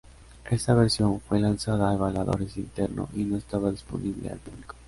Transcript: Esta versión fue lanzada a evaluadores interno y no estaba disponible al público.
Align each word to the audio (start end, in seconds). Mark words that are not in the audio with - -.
Esta 0.49 0.73
versión 0.73 1.19
fue 1.19 1.39
lanzada 1.39 1.87
a 1.87 1.93
evaluadores 1.93 2.57
interno 2.57 3.07
y 3.13 3.23
no 3.23 3.37
estaba 3.37 3.69
disponible 3.69 4.31
al 4.31 4.39
público. 4.39 4.75